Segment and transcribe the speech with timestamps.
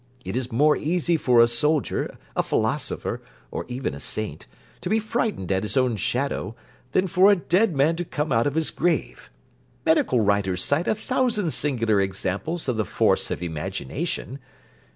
[0.25, 4.47] It is more easy for a soldier, a philosopher, or even a saint,
[4.81, 6.55] to be frightened at his own shadow,
[6.91, 9.29] than for a dead man to come out of his grave.
[9.85, 14.39] Medical writers cite a thousand singular examples of the force of imagination.